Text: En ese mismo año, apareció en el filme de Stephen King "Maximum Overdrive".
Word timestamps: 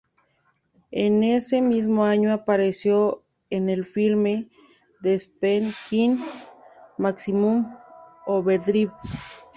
En 0.89 1.23
ese 1.23 1.61
mismo 1.61 2.03
año, 2.05 2.33
apareció 2.33 3.23
en 3.51 3.69
el 3.69 3.85
filme 3.85 4.49
de 4.99 5.19
Stephen 5.19 5.71
King 5.89 6.17
"Maximum 6.97 7.71
Overdrive". 8.25 8.91